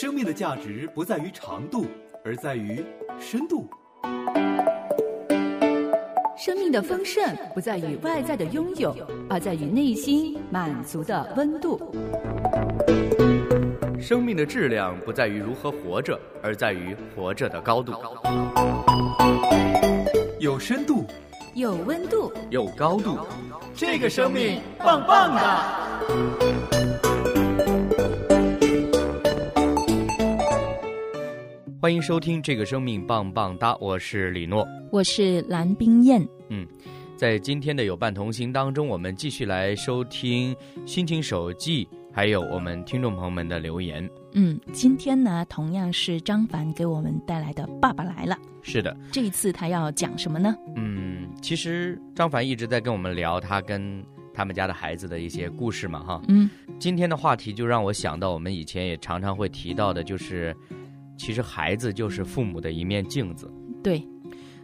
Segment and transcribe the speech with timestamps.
[0.00, 1.84] 生命的价值不在于长度，
[2.24, 2.82] 而在于
[3.20, 3.68] 深度。
[6.38, 7.22] 生命的丰盛
[7.52, 8.96] 不在于外在的拥有，
[9.28, 11.78] 而在于内心满足的温度。
[14.00, 17.92] 生命的质量不在于如何活着，而在于活着的高度。
[20.38, 21.04] 有深度，
[21.52, 23.18] 有温度，有高度，
[23.74, 26.79] 这个生命棒棒的。
[31.90, 36.24] 欢迎收听《这个生命棒棒哒》，我是李诺，我是蓝冰燕。
[36.48, 36.64] 嗯，
[37.16, 40.54] 在今天的有伴同行当中，我们继续来收听
[40.86, 44.08] 心情手记，还有我们听众朋友们的留言。
[44.34, 48.36] 嗯，今天呢，同样是张凡给我们带来的《爸爸来了》。
[48.62, 50.54] 是的，这一次他要讲什么呢？
[50.76, 54.00] 嗯，其实张凡一直在跟我们聊他跟
[54.32, 56.22] 他们家的孩子的一些故事嘛，哈。
[56.28, 56.48] 嗯，
[56.78, 60.54] 今天的话题就让我想到我们以前也常常会提到的，就是
[61.20, 63.46] 其实孩子就是父母的一面镜子。
[63.82, 64.02] 对，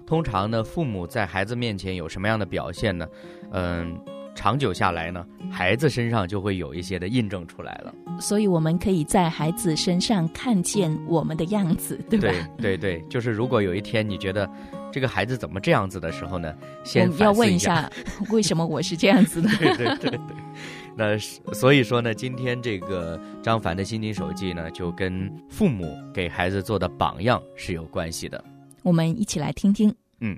[0.06, 3.06] 通常呢，父母在孩子面前有什么样的表现呢？
[3.50, 3.94] 嗯，
[4.34, 7.94] 长久下来呢，孩子身上就会有一些的印证出来了。
[8.18, 12.32] 所以我们可以在孩子身上看见我们的样子，对吧？
[12.56, 14.50] 对对对，就是如果有一天你觉得
[14.96, 17.86] 这个孩子怎么这样子的时候呢，先要问一一下，
[18.32, 19.48] 为什么我是这样子的？
[19.58, 20.20] 对对对对，
[20.96, 21.18] 那
[21.52, 28.42] 所以说呢，今天这个张凡的心情手记呢，就跟父母给孩子做的榜样是有关系的。
[28.82, 29.94] 我们一起来听听。
[30.20, 30.34] 嗯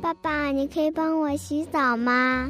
[0.00, 2.48] 爸爸，你可以帮我洗澡吗？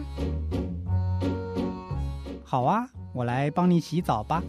[2.44, 4.42] 好啊，我来帮你洗澡吧。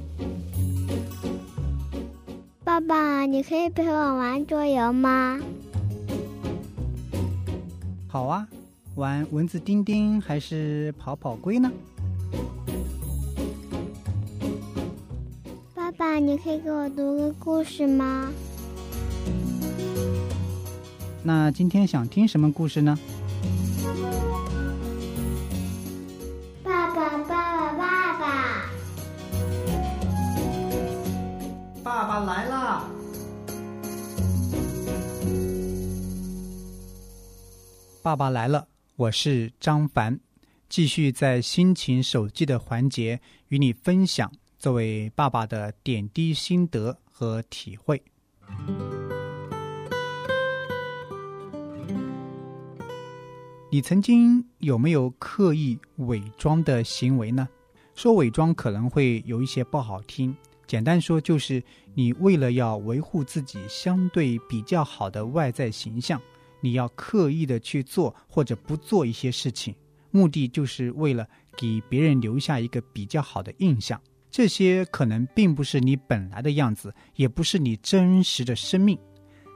[2.66, 5.38] 爸爸，你可以陪我玩桌游吗？
[8.08, 8.48] 好啊，
[8.96, 11.70] 玩蚊子叮叮还是跑跑龟呢？
[15.76, 18.32] 爸爸，你可以给我读个故事吗？
[21.22, 22.98] 那今天想听什么故事呢？
[32.26, 32.90] 来啦！
[38.02, 40.18] 爸爸来了，我是张凡，
[40.70, 43.20] 继续在心情手记的环节
[43.50, 48.02] 与你分享作为爸爸的点滴心得和体会。
[53.70, 57.50] 你曾经有没有刻意伪装的行为呢？
[57.96, 60.36] 说伪装可能会有一些不好听，
[60.74, 61.64] 简单说就是
[61.94, 66.20] 你为了要维护自己相对比较好的外在形象，
[66.62, 69.76] 你要刻意的去做或者不做一些事情，
[70.10, 74.02] 目的就是为了给别人留下一个比较好的印象。
[74.32, 78.98] 这些可能并不是你本来的样子，也不是你真实的生命。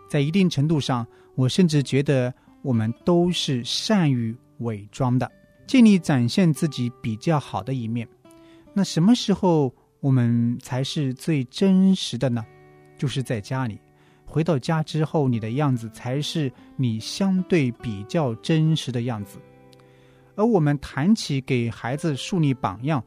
[0.08, 1.04] 在一定程度上，
[1.34, 5.28] 我甚至觉得我们都是善于伪装的，
[5.66, 8.08] 尽力展现自己比较好的一面。
[8.72, 9.74] 那什么时候
[10.08, 12.46] 我们才是最真实的呢？
[12.98, 13.78] 就是在家里，
[14.26, 19.38] 回到家之后，你的样子才是你相对比较真实的样子。
[20.38, 23.04] 而我们谈起给孩子树立榜样，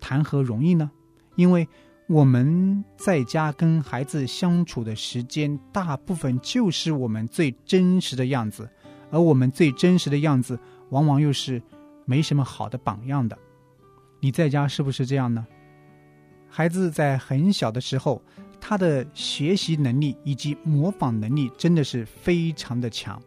[0.00, 0.90] 谈何容易呢？
[1.36, 1.68] 因为
[2.08, 8.68] 我们在家跟孩子相处的时间，大部分就是我们最真实的样子，
[9.12, 10.58] 而我们最真实的样子，
[10.88, 11.62] 往往又是
[12.06, 13.38] 没什么好的榜样的。
[14.18, 15.46] 你在家是不是这样呢？
[16.50, 18.20] 孩子在很小的时候，
[18.60, 23.22] 他的学习能力以及模仿能力真的是非常的强，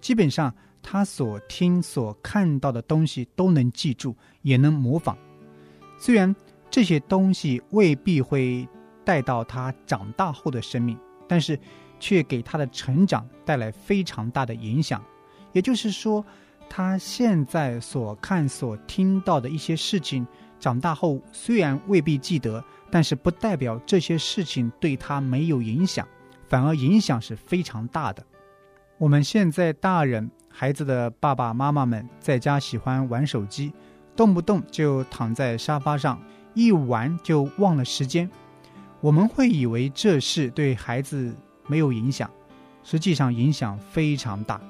[0.00, 5.16] 基本上他所听所看到的东西都能记住，也能模仿。
[5.98, 6.34] 虽然
[6.70, 8.68] 这些东西未必会
[9.04, 10.96] 带到他长大后的生命，
[11.26, 11.58] 但是
[11.98, 15.02] 却给他的成长带来非常大的影响。
[15.52, 16.24] 也就是说，
[16.68, 20.24] 他现在所看所听到的一些事情，
[20.58, 26.06] 长大后虽然未必记得，但是不代表这些事情对他没有影响，
[26.48, 28.24] 反而影响是非常大的。
[28.98, 33.72] 我们现在大人孩子的爸爸妈妈们在家喜欢玩手机，
[34.16, 36.20] 动不动就躺在沙发上。
[36.54, 38.28] 一玩就忘了时间，
[39.00, 41.32] 我们会以为这事对孩子
[41.68, 42.28] 没有影响，
[42.82, 44.60] 实际上影响非常大。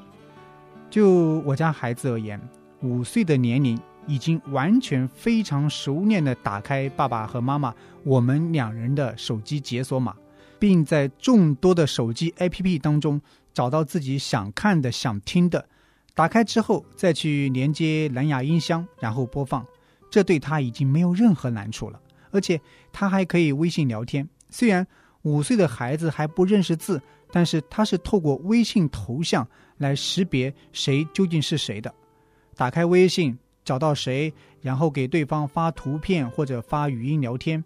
[0.90, 2.38] 就我家孩子而言，
[2.82, 7.72] 五岁的年龄已经完全非常熟练的打开爸爸和妈妈
[8.02, 10.16] 我们两人的手机解锁码，
[10.58, 13.20] 并在众多的手机 APP 当中
[13.52, 15.68] 找到自己想看的、想听的，
[16.14, 19.64] 打开之后再去连接蓝牙音箱，然后播放。
[20.10, 22.00] 这对他已经没有任何难处了，
[22.30, 22.58] 而且
[22.90, 24.26] 他还可以微信聊天。
[24.48, 24.86] 虽然
[25.20, 29.46] 五岁的孩子还不认识字，但是他是透过微信头像
[29.76, 31.94] 来识别谁究竟是谁的。
[32.56, 33.38] 打开微信，
[33.68, 34.32] 找到谁，
[34.62, 37.62] 然后给对方发图片或者发语音聊天。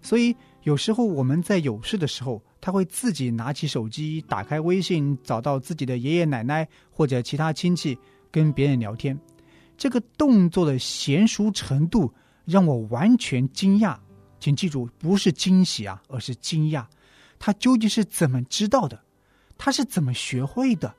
[0.00, 0.32] 所以
[0.62, 7.98] 有时候我们在有事的时候，他会自己拿起手机，打开微信，找到自己的爷爷奶奶或者其他亲戚，
[8.30, 9.18] 跟别人聊天。
[9.76, 12.14] 这个动作的娴熟程度
[12.44, 13.96] 让我完全惊讶。
[14.38, 16.86] 请记住，不是惊喜啊，而是惊讶。
[17.40, 19.02] 他究竟是怎么知道的？
[19.58, 20.94] 他是怎么学会的？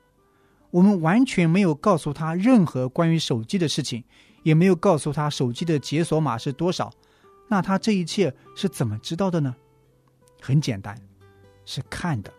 [0.70, 4.02] 我们完全没有告诉他任何关于手机的事情，
[4.42, 6.92] 也没有告诉他手机的解锁码是多少。
[7.48, 9.54] 那他这一切是怎么知道的呢？
[10.40, 10.96] 很简单，
[11.64, 12.32] 是看的，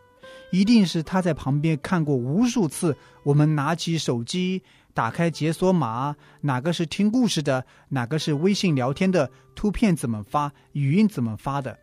[0.51, 2.97] 一定是他在旁边看过无数次。
[3.23, 4.61] 我们拿起手机。
[4.95, 11.75] 打开解锁码，哪个是听故事的，哪个是微信聊天的，图片怎么发，语音怎么发的，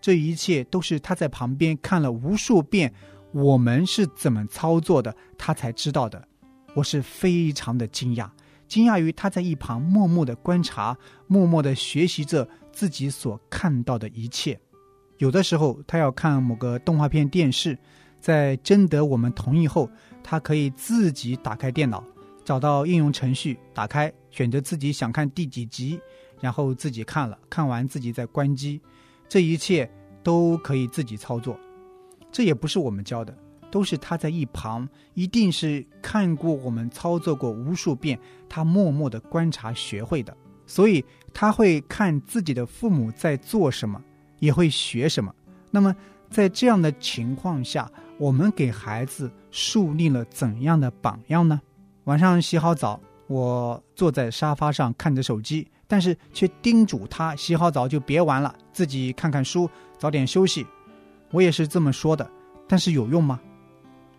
[0.00, 2.90] 这一切都是他在旁边看了无数遍，
[3.32, 6.26] 我们是怎么操作的，他才知道的。
[6.74, 8.30] 我是非常的惊讶，
[8.68, 10.96] 惊讶于他在一旁默默的观察，
[11.26, 14.58] 默默的学习着自己所看到的一切。
[15.18, 17.78] 有的时候，他要看某个动画片电视，
[18.20, 19.88] 在征得我们同意后，
[20.22, 22.02] 他可以自己打开电脑。
[22.44, 25.98] 找到应用程序，打开，选择自己想看第几集，
[26.40, 28.78] 然后自己看了，看完自己再关机，
[29.28, 29.90] 这一切
[30.22, 31.58] 都可以自己操作。
[32.30, 33.34] 这也不是我们教的，
[33.74, 38.16] 都是他在一旁，一定是看过我们操作过无数遍，
[38.48, 40.32] 他默默的观察学会的。
[40.64, 44.00] 所以他会看自己的父母在做什么，
[44.38, 45.34] 也会学什么。
[45.72, 45.92] 那么
[46.30, 51.60] 在这样的情况下，我们给孩子树立了怎样的榜样呢？
[52.04, 59.68] 晚上洗好澡，我坐在沙发上看着手机，但是却叮嘱他洗好澡就别玩了，自己看看书，
[59.98, 60.64] 早点休息。
[61.32, 62.30] 我也是这么说的，
[62.68, 63.40] 但是有用吗？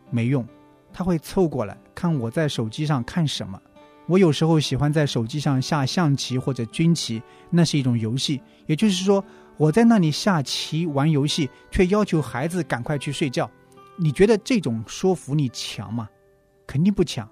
[0.10, 0.46] 没用。
[0.94, 3.60] 他会凑过来看我在手机上看什么。
[4.07, 8.42] 我有时候喜欢在手机上下象棋或者军棋，那是一种游戏。
[8.68, 9.24] 也就是说，
[9.57, 13.50] 我在那里下棋玩游戏，却要求孩子赶快去睡觉。
[13.98, 16.07] 你觉得这种说服力强吗？
[16.68, 17.28] 肯定不强。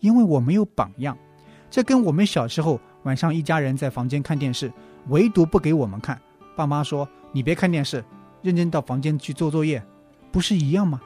[0.00, 1.16] 因为我没有榜样，
[1.70, 4.70] 这跟我们小时候晚上一家人在房间看电视，
[5.08, 6.20] 唯独不给我们看。
[6.54, 8.04] 爸妈说：“你别看电视，
[8.42, 9.82] 认真到房间去做作业，
[10.30, 11.00] 不是一样吗？”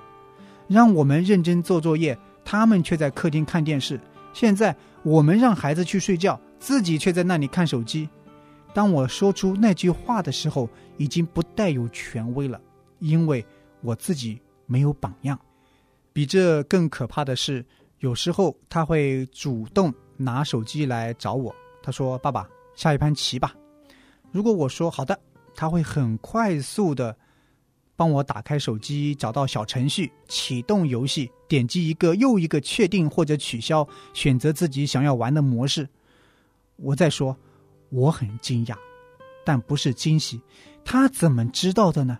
[0.70, 4.00] 让我们认真做作业，他们却在客厅看电视。
[4.32, 8.08] 现在我们让孩子去睡觉，自己却在那里看手机。
[8.72, 12.60] 当我说出那句话的时候，已经不带有权威了，
[13.00, 13.44] 因为
[13.80, 15.36] 我自己没有榜样。
[16.12, 17.66] 比这更可怕的是。
[17.98, 23.52] 有时候他会主动拿手机来找我，他说：“爸爸，下一盘棋吧。”
[24.32, 25.20] 如果我说好的，
[25.54, 27.14] 他会很快速的
[28.00, 35.86] 帮我打开手机，找到小程序，启动游戏，点击一个又一个确定或者取消，选择自己想要玩的模式。
[36.76, 37.36] 我在说，
[37.90, 38.74] 我很惊讶，
[39.44, 40.40] 但不是惊喜。
[40.82, 42.18] 他怎么知道的呢？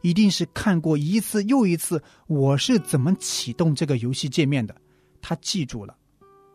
[0.00, 4.74] 一定是看过一次又一次我是怎么启动这个游戏界面的。
[5.22, 5.94] 他记住了，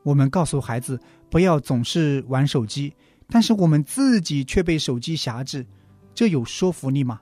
[0.03, 0.99] 我们告诉孩子
[1.29, 2.93] 不要总是玩手机，
[3.29, 5.65] 但是我们自己却被手机辖制，
[6.13, 7.21] 这有说服力吗？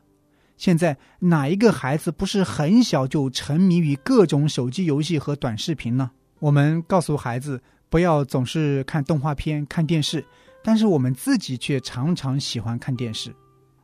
[0.63, 6.09] 现在哪一个孩子不是很小就沉迷于各种手机游戏和短视频呢？
[6.39, 10.23] 我们告诉孩子不要总是看动画片、看电视，
[10.63, 13.35] 但是我们自己却常常喜欢看电视。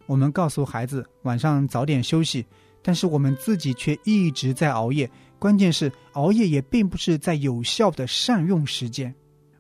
[0.06, 2.46] 我们告诉孩子晚上早点休息，
[2.82, 5.12] 但是我们自己却一直在熬夜。
[5.38, 9.14] 关键是熬夜也并不是在有效的善用时间。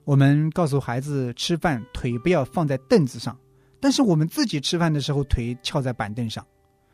[0.06, 3.38] 我们告诉孩子吃饭腿不要放在凳子上，
[3.82, 6.42] 但是我们自己吃饭的时候腿翘在板凳上。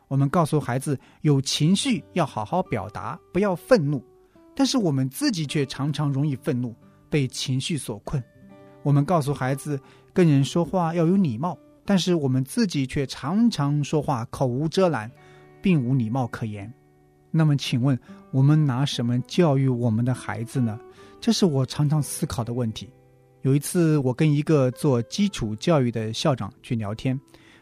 [0.08, 4.04] 我们告诉孩子有情绪要好好表达，不要愤怒，
[4.54, 6.74] 但是我们自己却常常容易愤怒，
[7.10, 8.22] 被情绪所困。
[8.82, 9.80] 我们告诉孩子
[10.12, 15.10] 跟人说话要有礼貌，但是我们自己却常常说话口无遮拦，
[15.60, 16.72] 并无礼貌可言。
[17.32, 17.98] 那么，请问
[18.30, 20.78] 我们拿什么教育我们的孩子呢？
[21.20, 22.88] 这是我常常思考的问题。
[23.42, 27.18] 有一次，我跟一个做基础教育的校长去聊天，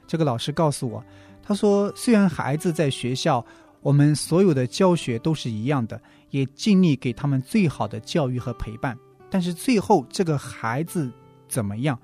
[0.07, 1.03] 这个老师告诉我，
[1.45, 3.45] 他说，虽然孩子在学校，
[3.83, 8.99] 我们所有的教学都是一样的，也尽力给他们最好的教育和陪伴，
[9.29, 11.13] 但是最后这个孩子
[11.49, 11.99] 怎么样，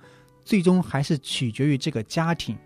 [0.44, 2.56] 最终还是取决于这个家庭，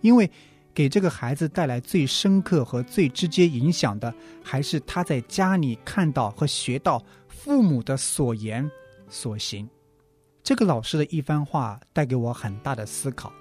[0.00, 0.30] 因为。
[0.72, 8.70] 给这个孩子带来最深刻和最直接影响的，还是他在家里看到和学到父母的所言
[9.08, 9.68] 所行。
[10.44, 13.32] 这个老师的一番话带给我很大的思考。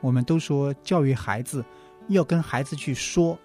[0.00, 1.64] 我们都说教育孩子
[2.08, 3.38] 要跟孩子去说，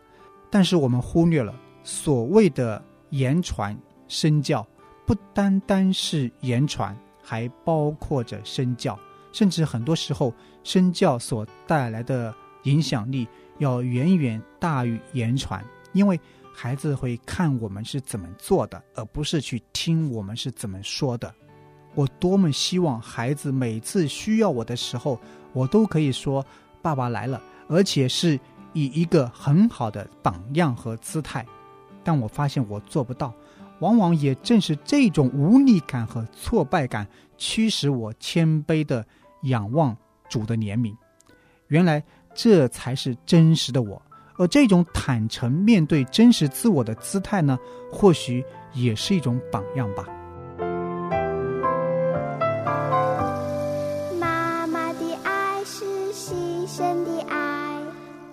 [0.50, 1.54] 但是我们忽略了
[1.84, 3.78] 所谓的言传
[4.08, 4.66] 身教，
[5.06, 8.98] 不单单是言传，还包括着身教，
[9.32, 13.28] 甚至很多时候身教所带来的影响力
[13.60, 16.20] 要远远大于言传，因为
[16.54, 21.34] 孩子会看我们是怎么做的，而不是去听我们是怎么说的。
[21.96, 25.20] 我多么希望孩子每次需要我的时候，
[25.52, 26.44] 我都可以说
[26.82, 28.40] “爸爸来了”，而且是
[28.74, 31.46] 以一个很好的榜样和姿态。
[32.04, 33.34] 但我发现我做不到，
[33.80, 39.06] 往往也正是这种无力感和挫败感，驱使我谦卑的
[39.44, 39.96] 仰望
[40.28, 40.94] 主的怜悯。
[41.68, 42.04] 原来
[42.34, 44.02] 这才是真实的我，
[44.38, 47.58] 而这种坦诚面对真实自我的姿态呢，
[47.92, 50.06] 或许也是一种榜样吧。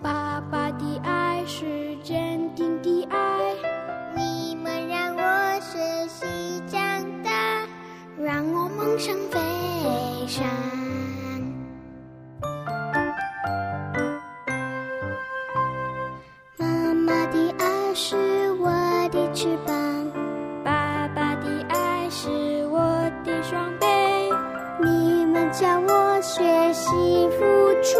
[0.02, 3.54] 爸爸的爱是坚定的爱，
[4.16, 5.78] 你们让我学
[6.08, 6.26] 习
[6.66, 6.80] 长
[7.22, 7.30] 大，
[8.18, 9.38] 让我梦想飞
[10.26, 10.46] 翔。
[16.56, 18.16] 妈妈的爱是
[18.52, 18.70] 我
[19.12, 19.74] 的翅膀，
[20.64, 22.80] 爸爸的爱是我
[23.22, 23.86] 的双臂，
[24.82, 26.88] 你们教我学习
[27.28, 27.44] 付
[27.82, 27.98] 出，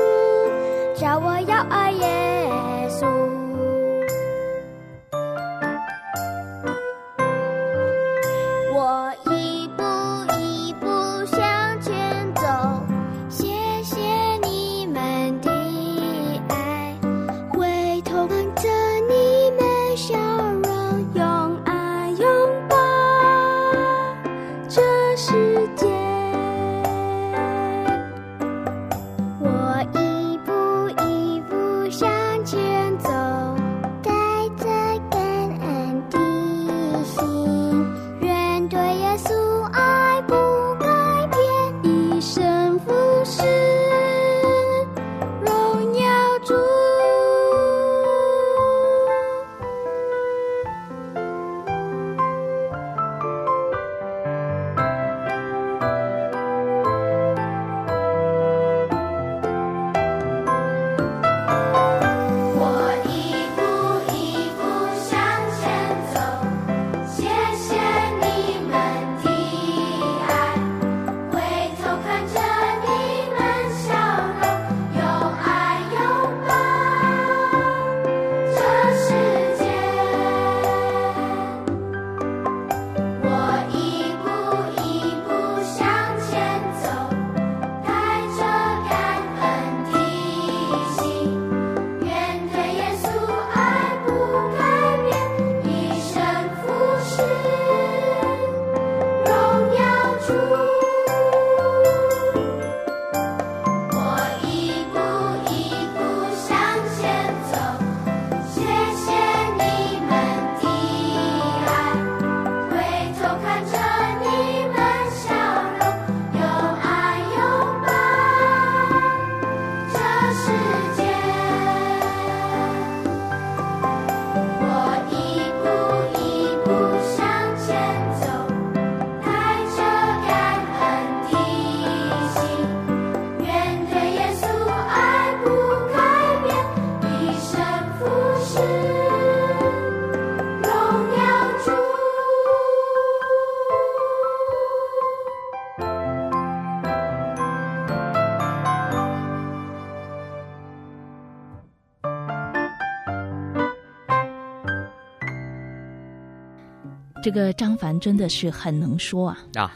[157.23, 159.75] 这个张凡真的是很能说啊，啊，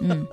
[0.00, 0.26] 嗯，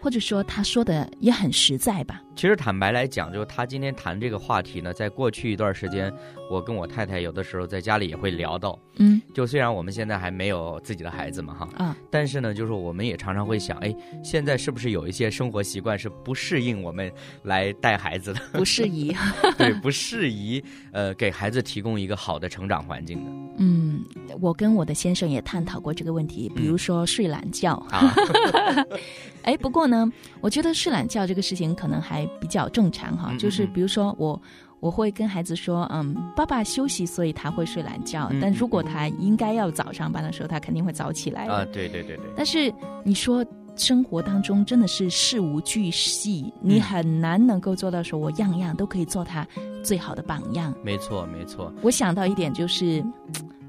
[0.00, 6.14] 或者说他说的也很实在吧，其实坦白来讲，就他今天谈这个话题呢，在过去一段时间，
[6.48, 8.78] 我跟我太太有的时候在家里也会聊到。
[9.00, 13.92] 嗯就虽然我们现在还没有自己的孩子嘛，哈，啊，但是呢，就是我们也常常会想，哎，
[14.22, 18.40] 现在是不是有一些生活习惯是不适应我们来带孩子的？
[18.52, 19.12] 不适宜，
[19.58, 24.04] 对，不适宜，呃，给孩子提供一个好的成长环境的嗯，
[24.40, 28.14] 我跟我的先生也探讨过这个问题，比如说睡懒觉，啊。
[29.42, 34.40] 哎，不过呢，我觉得睡懒觉这个事情可能还比较正常哈，嗯就是嗯比如说我。
[34.80, 38.28] 我会跟孩子说，嗯，爸爸休息，所以他会睡懒觉。
[38.30, 41.46] 嗯但如果他应该要早上班的时候，他肯定会早起来。
[41.46, 43.44] 啊，对对对对，但是你说
[43.74, 49.44] 生活当中真的是事无巨细，你很难能够做到说我样样都可以做他
[49.82, 50.72] 最好的榜样。
[50.84, 53.04] 没错，没错，我想到一点就是，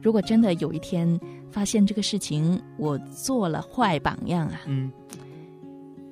[0.03, 4.91] 如果真的有一天发现这个事情我做了坏榜样啊，嗯，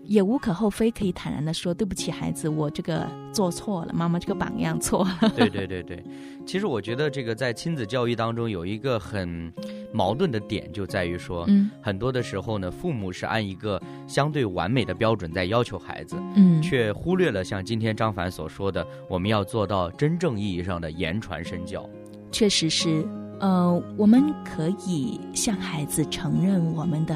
[0.08, 5.32] 也无可厚非，可以坦然的说对不起孩子，我这个做错了，妈妈这个榜样错了。
[5.36, 6.04] 对对对对。
[6.46, 9.52] 其实我觉得这个在亲子教育当中有一个很
[9.92, 21.88] 矛盾的点，就在于说，嗯很多的时候呢，父母是按一个相对完美的标准在要求孩子，嗯，却忽略了像今天张凡所说的，我们要做到真正意义上的言传身教。
[22.32, 23.06] 确实是，
[23.42, 27.14] 呃，我们可以向孩子承认我们的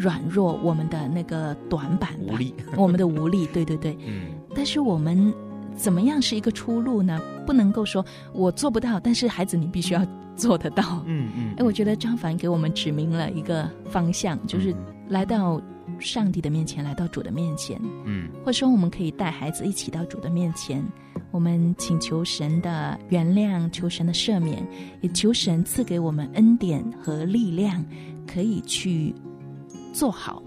[0.00, 3.94] 软弱，我们的那个短板吧无力， 我们的无力，对对对。
[4.06, 5.32] 嗯，但是我们
[5.76, 7.20] 怎么样是一个出路呢？
[7.46, 8.02] 不能够说
[8.32, 11.02] 我做不到，但是孩子你必须要做得到。
[11.04, 14.76] 嗯嗯，哎，我觉得张凡给我们指明了一个方向，就是嗯
[15.10, 15.60] 来到
[15.98, 20.82] 上帝的面前，来到主的面前，嗯或者说我们可以带孩子一起到主的面前，
[21.30, 24.66] 我们请求神的原谅，求神的赦免，
[25.02, 27.84] 也求神赐给我们恩典和力量，
[28.26, 29.14] 可以去
[29.92, 30.42] 做好。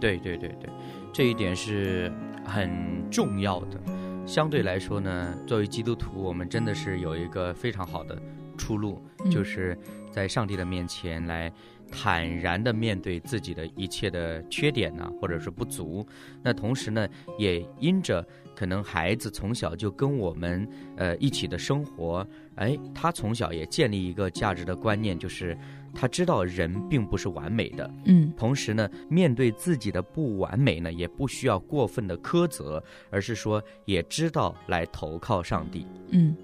[0.00, 0.68] 对对对对，
[1.12, 2.12] 这一点是
[2.44, 3.80] 很重要的。
[4.26, 8.20] 相对来说呢，作为基督徒，我们真的是有一个非常好的
[8.56, 9.78] 出路，嗯就是
[10.10, 11.52] 在上帝的面前来
[11.90, 16.06] 坦然的面对自己的一切的缺点呢、或者是不足。
[16.42, 17.06] 那同时呢，
[17.38, 25.56] 也因着可能孩子从小就跟我们呃一起的生活，哎，他从小也建立一个价值的观念，就是
[25.94, 35.86] 他知道人并不是完美的，嗯同时呢，面对自己的不完美呢，也不需要过分的苛责，而是说也知道来投靠上帝。
[36.10, 36.36] 嗯，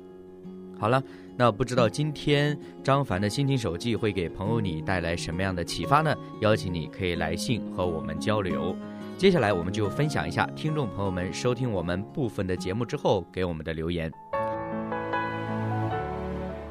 [0.79, 1.03] 好了，
[1.37, 6.15] 那不知道今天张凡的心情手记会给朋友你带来什么样的启发呢？
[6.41, 8.77] 邀请你可以来信和我们交流。
[9.21, 14.11] 接下来我们就分享一下听众朋友们收听我们部分的节目之后给我们的留言。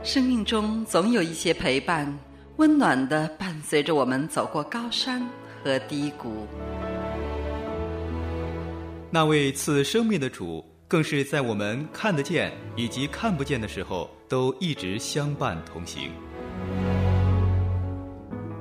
[0.02, 2.12] 生命中总有一些陪伴，
[2.56, 5.24] 温暖的伴随着我们走过高山
[5.64, 6.48] 和低谷。
[9.12, 16.10] 那位赐生命的主，更是在我们看得见以及看不见的时候，都一直相伴同行。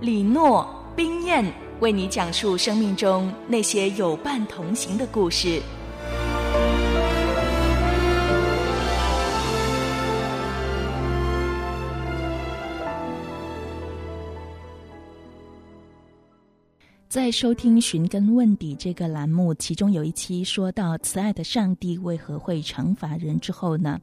[0.02, 1.42] 李诺、冰燕
[1.80, 5.62] 为你讲述生命中那些有伴同行的故事。
[17.08, 24.00] 在收听《寻根问底》这个栏目，其中有一期说到慈爱的上帝为何会惩罚人之后呢，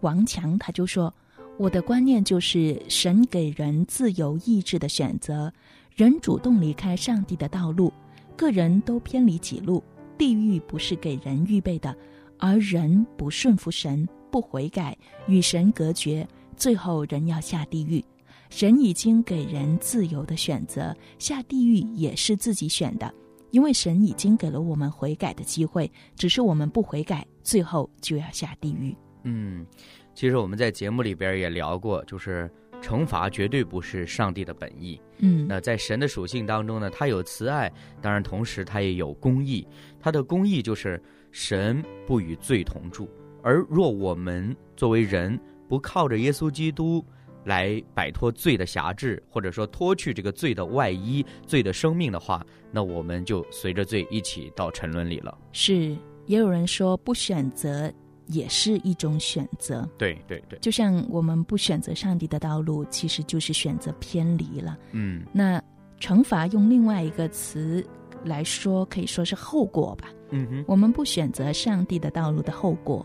[0.00, 1.12] 王强他就说
[1.58, 5.52] ：“我的观念就是，神给人自由意志的选择，
[5.98, 7.92] 人主动离开上帝的道路，
[8.36, 9.82] 个人都偏离己路。
[10.16, 11.92] 地狱不是给人预备的，
[12.38, 16.24] 而人不顺服神，不悔改，与神隔绝，
[16.56, 18.04] 最后人要下地狱。
[18.48, 23.12] 神已经给人自由的选择，下地狱也是自己选的，
[23.50, 28.96] 因为神已经给了我们悔改的机会，只是我们不悔改，最后就要下地狱。
[29.24, 29.66] 嗯，
[30.14, 32.48] 其实我们在节目里边也聊过，就是
[32.82, 35.00] 惩罚绝对不是上帝的本意。
[35.18, 39.66] 嗯，那在神的属性当中呢，他有慈爱，当然同时他也有公义。
[40.00, 43.08] 他的公义就是神不与罪同住，
[43.42, 45.38] 而若我们作为人
[45.68, 47.04] 不靠着耶稣基督
[47.44, 55.36] 来摆脱罪的辖制，或者说脱去这个罪的外衣、罪的生命的话，那我们就随着罪一起到沉沦里了。
[55.52, 57.92] 是，也有人说不选择
[58.28, 64.78] 也是一种选择，对对对，就像我们不选择上帝的道路，其实就是选择偏离了。
[64.92, 65.62] 嗯那
[66.00, 67.84] 惩罚用另外一个词
[68.24, 70.08] 来说，可以说是后果吧。
[70.30, 73.04] 嗯哼，我们不选择上帝的道路的后果，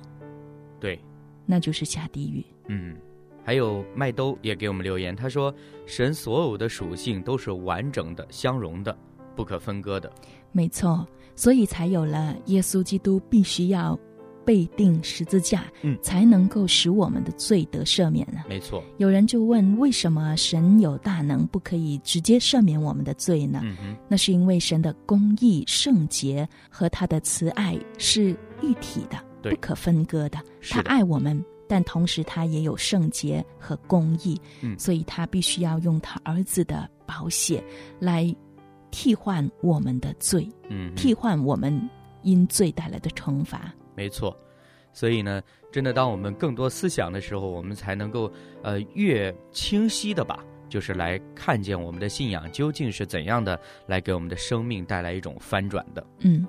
[0.80, 1.00] 对。
[1.46, 2.46] 那就是下地狱。
[2.68, 2.96] 嗯，
[3.44, 5.54] 还有麦兜也给我们留言，他说
[5.86, 8.98] ：“神所有的属性都是完整的、相容的、
[9.36, 10.10] 不可分割的。
[10.54, 11.06] 没错，
[11.36, 14.00] 所以才有了耶稣基督必须要
[14.46, 18.42] 被定十字架，嗯才能够使我们的罪得赦免呢。
[18.48, 23.62] 没错，有人就问，为什么神有大能，不可以直接赦免我们的罪呢？
[23.64, 30.40] 嗯哼，那是因为神的公义、圣洁和他的慈爱是一体的，不可分割的。
[30.70, 37.64] 他，爱我们，但同时他也有圣洁和公义，嗯所以他必须要用他儿子的宝血
[38.00, 38.34] 来
[38.92, 41.90] 替换我们的罪，嗯，替换我们
[42.22, 43.74] 因罪带来的惩罚。
[43.96, 44.38] 没错。
[44.92, 50.38] 所以呢，真的，当我们更多思想的时候，我们才能够呃越清晰的吧，
[50.70, 56.06] 就是来看见我们的信仰究竟是怎样的，来给我们的生命带来一种翻转的。
[56.20, 56.48] 嗯，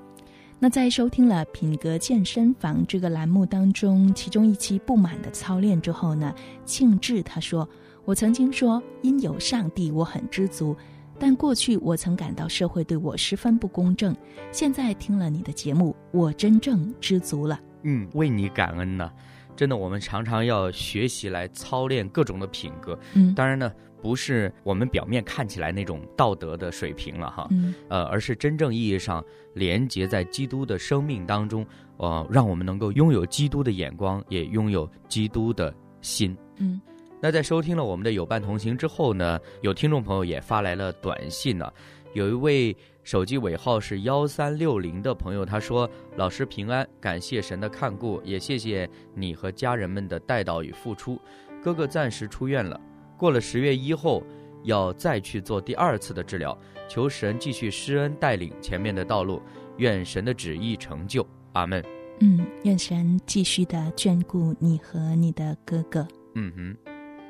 [0.59, 6.35] 那在收听了品格健身房这个栏目当中，其中一期不满的操练之后呢，
[6.67, 7.67] 庆志他说
[8.05, 10.77] ：“我曾经说因有上帝，我很知足。”
[11.19, 14.15] 但过去我曾感到社会对我十分不公正，
[14.53, 17.59] 现在听了你的节目，我真正知足了。
[17.83, 19.11] 嗯，为你感恩呢。
[19.57, 22.99] 真的，我们常常要学习来操练各种的品格。
[23.13, 23.73] 嗯，当然呢，
[24.03, 29.25] 不是我们表面看起来那种道德的水平了哈，嗯呃，而是真正意义上
[29.55, 31.65] 连接在基督的生命当中，
[31.99, 36.37] 呃，让我们能够拥有基督的眼光，也拥有基督的心。
[36.57, 36.81] 嗯
[37.25, 41.67] 那在收听了我们的有伴同行之后呢，有听众朋友也发来了短信呢、
[42.13, 51.19] 有一位手机尾号是幺三六零的朋友，他说：“老师平安，感谢神的看顾，也谢谢你和家人们的带导与付出。
[51.63, 52.79] 哥哥暂时出院了，
[53.17, 54.23] 过了十月一后
[54.65, 56.55] 要再去做第二次的治疗，
[56.91, 59.41] 求神继续施恩带领前面的道路，
[59.79, 61.27] 愿神的旨意成就。
[61.55, 61.83] 阿门。
[62.21, 66.07] 嗯，愿神继续的眷顾你和你的哥哥。
[66.35, 66.77] 嗯哼，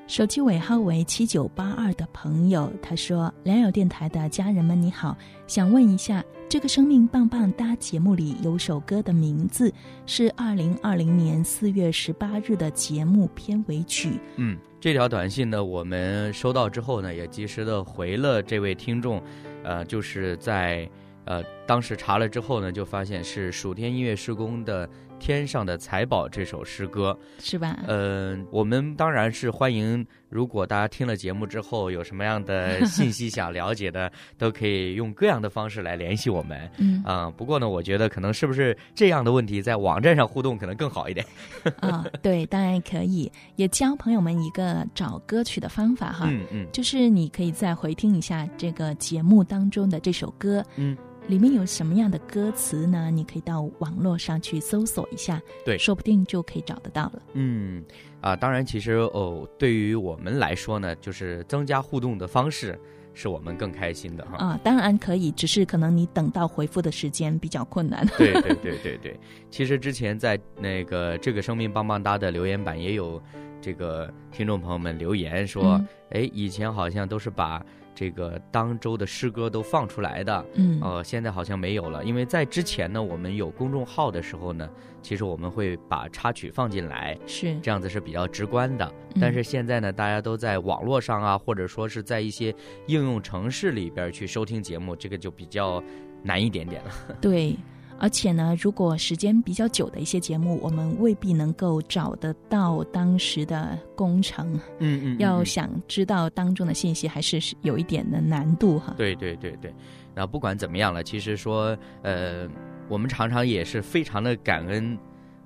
[0.07, 9.73] 手机尾号为七九八二的朋友，他说：“良友电台的家人们，你好，想问一下，这个生命棒棒哒节目里有首歌的名字
[10.05, 14.21] 是二零二零年四月十八日的节目片尾曲。
[14.37, 19.23] 嗯，这条短信呢，我们收到之后呢，也及时的回了这位听众，
[19.63, 20.87] 呃，就是在
[21.25, 24.87] 呃当时查了之后呢，就发现是蜀天音乐施工的
[25.19, 27.17] 《天上的财宝》这首诗歌。
[27.39, 27.79] 是吧？
[27.87, 36.71] 呃，我们当然是欢迎，如果大家听了节目之后有什么样的信息想了解的，都可以用各样的方式来联系我们。
[36.79, 41.25] 嗯啊、不过呢，我觉得可能是不是这样的问题，在网站上互动可能更好一点。
[41.81, 53.11] 啊、对，当然可以，也教朋友们一个找歌曲的方法哈，嗯嗯就是你可以再回听一下这个节目当中的这首歌，嗯，里面有什么样的歌词呢？
[53.11, 57.23] 你可以到网络上去搜索一下，对说不定就可以找得到了。
[57.33, 57.83] 嗯，
[58.21, 62.79] 啊，当然，其实哦，对于我们来说呢，就是增加互动的方式，
[63.15, 64.37] 是我们更开心的哈。
[64.37, 68.07] 啊，当然可以，只是可能你等到回复的时间比较困难。
[68.19, 69.19] 对对对对对，
[69.51, 73.23] 其实之前在那个这个生命棒棒哒的留言板也有
[73.63, 84.69] 这个听众朋友们留言说，嗯哎、以前好像都是把这个当周的诗歌都放出来的，嗯呃，现在好像没有了，因为在之前呢，我们有公众号的时候呢，
[85.01, 88.85] 其实我们会把插曲放进来，是这样子是比较直观的。
[89.15, 92.53] 嗯但是现在呢，大家都在网络上啊，或者说是在一些
[92.89, 95.81] 应用程式里边去收听节目，这个就比较
[96.23, 96.91] 难一点点了。
[97.23, 97.57] 对。
[97.99, 104.55] 而且呢，如果时间比较久的一些节目，我们未必能够找得到当时的工程。
[104.79, 108.95] 嗯嗯要想知道当中的信息，还是是有一点的难度哈。
[108.97, 109.75] 对对对对，
[110.15, 112.49] 那不管怎么样了，其实说呃，
[112.89, 114.99] 我们常常也是非常的感恩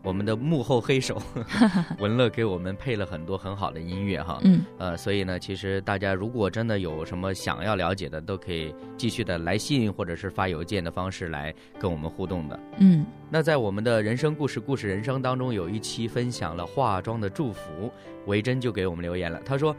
[0.03, 1.21] 我们的幕后黑手
[1.99, 4.39] 文乐给我们配了很多很好的音乐哈。
[4.45, 12.61] 嗯呃，所以呢，其实大家如果真的有什么想要了解的，都可以继续的来信或者是发邮件的方式来跟我们互动的。
[12.79, 17.93] 嗯那在我们的人生故事故事人生当中，有一期分享了化妆的祝福，
[18.27, 19.77] 维珍就给我们留言了，他说：“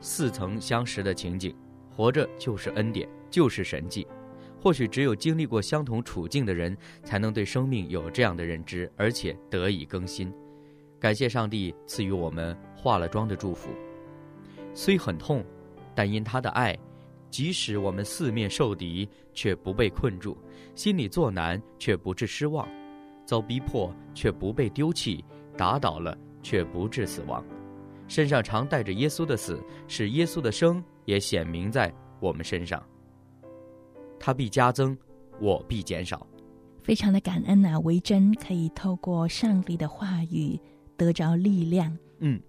[0.00, 1.54] 似曾相识的情景，
[1.90, 4.06] 活着就是恩典，就是神迹。
[4.62, 10.32] 或许只有经历过相同处境的人，才能对生命有这样的认知，而且得以更新。
[11.00, 13.70] 感谢上帝赐予我们化了妆的祝福，
[14.72, 15.44] 虽很痛，
[15.96, 16.78] 但因他的爱，
[17.28, 20.32] 即使我们四面受敌，却不被困住；
[20.76, 22.64] 心里作难，却不致失望；
[23.26, 25.24] 遭逼迫，却不被丢弃；
[25.56, 27.44] 打倒了，却不致死亡。
[28.06, 32.80] 身上常带着耶稣的死，使耶稣的生也显明在我们身上。
[34.22, 34.96] 他必加增，
[35.40, 36.24] 我必减少。
[36.80, 40.58] 非常的感恩呐、维珍可以透过上帝的话语
[40.96, 41.96] 得着力量。
[42.20, 42.40] 嗯，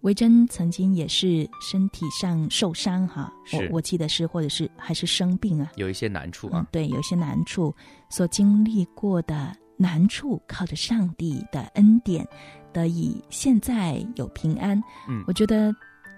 [0.00, 7.72] 维珍曾经也是身体上受伤哈，是我我记得是或者是还是生病啊，有一些难处嗯啊，，对，有一些难处
[8.08, 12.26] 所经历过的难处，靠着上帝的恩典
[12.72, 14.76] 得以现在有平安。
[15.08, 15.72] 嗯我觉得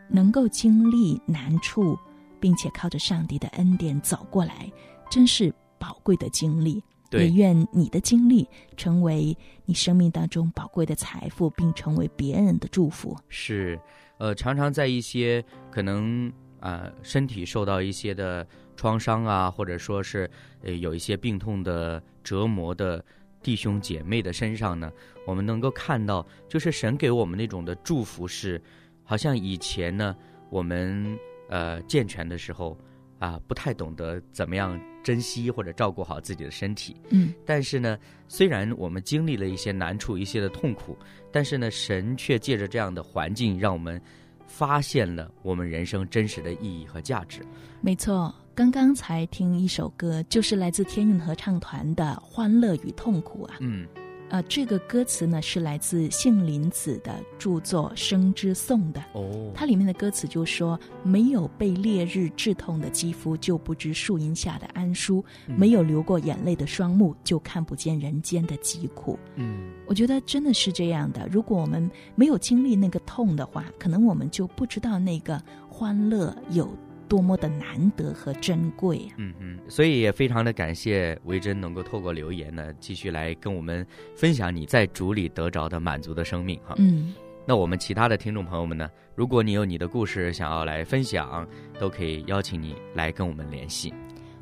[0.08, 1.98] 能够经历难处，
[2.38, 4.70] 并且靠着上帝的恩典走过来，
[5.12, 6.82] 真是宝贵的经历。
[7.10, 13.14] 对也愿你的经历成为你生命当中宝贵的财富，并成为别人的祝福。
[13.28, 13.78] 是，
[14.16, 20.30] 呃，常常在一些可能啊、身体受到一些的创伤啊，或者说是
[20.62, 23.04] 呃有一些病痛的折磨的
[23.42, 24.90] 弟兄姐妹的身上呢，
[25.26, 28.58] 我们能够看到，就是神给我们那种的祝福是，
[29.04, 30.16] 好像以前呢
[30.48, 31.18] 我们
[31.50, 32.78] 呃健全的时候
[33.18, 36.96] 啊，不太懂得怎么样珍惜或者照顾好自己的身体。
[37.10, 40.96] 嗯但是呢，虽然我们经历了一些难处、一些的痛苦，
[41.30, 44.00] 但是呢，神却借着这样的环境，让我们
[44.46, 47.40] 发现了我们人生真实的意义和价值。
[47.80, 53.56] 没错，刚刚才听一首歌，就是来自天韵合唱团的《欢乐与痛苦》啊。
[53.60, 53.86] 嗯
[54.32, 58.98] 呃，这个歌词呢是来自杏林子的著作《生之颂》的。
[59.12, 71.28] 哦，它里面的歌词就说：“没有被烈日炙痛的肌肤，就不知树荫下的安舒；嗯没有流过眼泪的双目，就看不见人间的疾苦。”嗯我觉得真的是这样的。
[71.30, 76.74] 如果我们没有经历那个痛的话，可能我们就不知道那个欢乐有
[77.12, 79.12] 多么的难得和珍贵啊。
[79.18, 86.74] 嗯嗯，所以也非常的感谢维珍能够透过留言呢，继续来跟我们分享你在主里得着的满足的生命哈。
[86.78, 87.12] 嗯，
[87.46, 91.46] 那我们其他的听众朋友们呢，如果你有你的故事想要来分享，
[91.78, 93.92] 都可以邀请你来跟我们联系。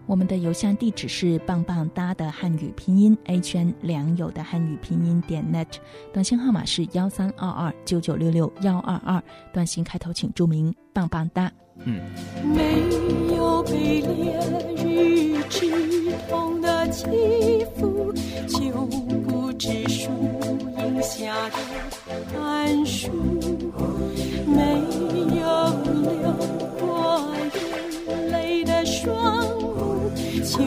[0.07, 5.67] 我们的邮箱地址是棒棒哒的汉语拼音 h n 良友的汉语拼音点 net，
[6.13, 11.51] 短信号码是幺三二二九九六六幺二二，短信开头请注明棒棒哒。
[11.85, 12.01] 嗯，
[12.45, 14.39] 没有被烈
[14.77, 17.07] 日炙痛的肌
[17.77, 18.13] 肤，
[18.49, 18.71] 就
[19.29, 20.11] 不知树
[20.77, 21.57] 荫下的
[22.35, 23.09] 寒暑；
[30.51, 30.59] 就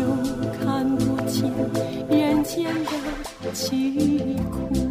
[0.63, 1.51] 看不见
[2.09, 4.82] 人间的疾苦。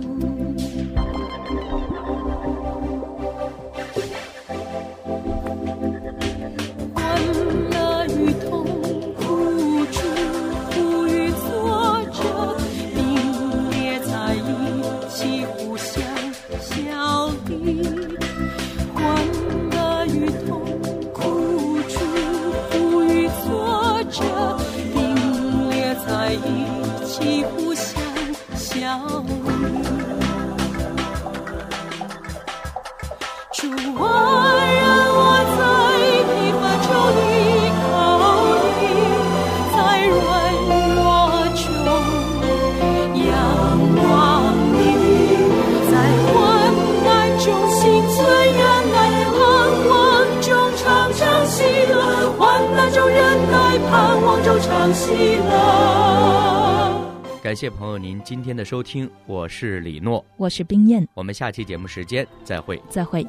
[57.62, 62.82] 谢朋友您今天的收听，我是李诺，我是冰燕，我们下期节目时间再会。
[62.90, 63.24] 再会。